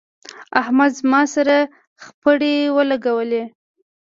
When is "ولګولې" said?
2.75-3.43